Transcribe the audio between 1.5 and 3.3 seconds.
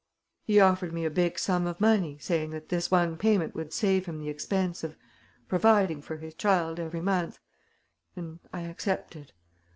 of money, saying that this one